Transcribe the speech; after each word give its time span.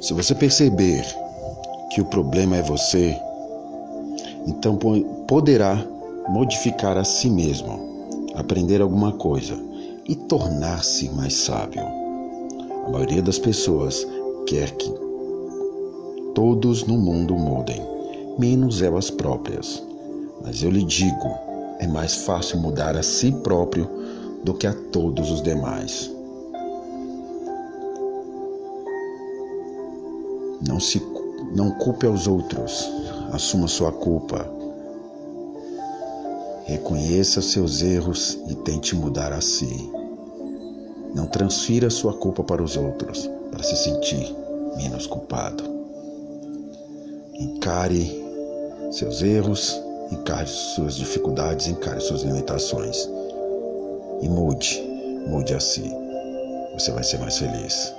Se 0.00 0.14
você 0.14 0.34
perceber 0.34 1.04
que 1.90 2.00
o 2.00 2.04
problema 2.04 2.56
é 2.56 2.62
você, 2.62 3.16
então 4.46 4.78
poderá 5.26 5.84
modificar 6.28 6.96
a 6.96 7.04
si 7.04 7.28
mesmo, 7.28 7.80
aprender 8.34 8.80
alguma 8.80 9.12
coisa 9.12 9.58
e 10.06 10.14
tornar-se 10.14 11.08
mais 11.10 11.34
sábio. 11.34 11.82
A 12.86 12.90
maioria 12.90 13.20
das 13.22 13.38
pessoas 13.38 14.06
quer 14.46 14.70
que 14.72 14.92
todos 16.34 16.86
no 16.86 16.96
mundo 16.96 17.34
mudem, 17.34 17.84
menos 18.38 18.82
elas 18.82 19.10
próprias. 19.10 19.82
Mas 20.44 20.62
eu 20.62 20.70
lhe 20.70 20.84
digo, 20.84 21.28
é 21.80 21.86
mais 21.88 22.14
fácil 22.14 22.60
mudar 22.60 22.96
a 22.96 23.02
si 23.02 23.32
próprio 23.32 23.88
do 24.44 24.54
que 24.54 24.66
a 24.66 24.74
todos 24.92 25.30
os 25.30 25.42
demais. 25.42 26.17
Não 30.66 30.80
se 30.80 31.00
não 31.54 31.70
culpe 31.72 32.06
aos 32.06 32.26
outros, 32.26 32.88
assuma 33.32 33.68
sua 33.68 33.92
culpa. 33.92 34.46
Reconheça 36.64 37.40
seus 37.40 37.82
erros 37.82 38.38
e 38.48 38.54
tente 38.56 38.94
mudar 38.94 39.32
a 39.32 39.40
si. 39.40 39.90
Não 41.14 41.26
transfira 41.26 41.88
sua 41.88 42.12
culpa 42.12 42.44
para 42.44 42.62
os 42.62 42.76
outros 42.76 43.28
para 43.50 43.62
se 43.62 43.76
sentir 43.76 44.34
menos 44.76 45.06
culpado. 45.06 45.64
Encare 47.34 48.24
seus 48.90 49.22
erros, 49.22 49.80
encare 50.10 50.48
suas 50.48 50.96
dificuldades, 50.96 51.68
encare 51.68 52.00
suas 52.00 52.22
limitações 52.22 53.08
e 54.20 54.28
mude, 54.28 54.82
mude 55.26 55.54
a 55.54 55.60
si. 55.60 55.90
Você 56.74 56.90
vai 56.92 57.04
ser 57.04 57.18
mais 57.18 57.38
feliz. 57.38 57.92